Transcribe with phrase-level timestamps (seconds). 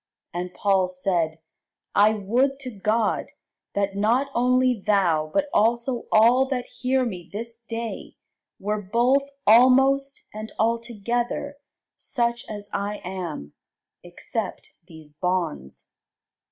[0.33, 1.37] And Paul said,
[1.93, 3.27] I would to God,
[3.75, 8.15] that not only thou, but also all that hear me this day,
[8.59, 11.59] were both almost, and altogether
[11.97, 13.53] such as I am,
[14.01, 15.87] except these bonds.